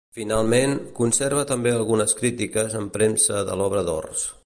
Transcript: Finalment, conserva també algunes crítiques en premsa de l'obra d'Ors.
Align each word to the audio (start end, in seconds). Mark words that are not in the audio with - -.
Finalment, 0.17 0.71
conserva 0.99 1.43
també 1.53 1.75
algunes 1.75 2.17
crítiques 2.23 2.81
en 2.83 2.91
premsa 2.97 3.47
de 3.51 3.61
l'obra 3.63 3.87
d'Ors. 3.93 4.31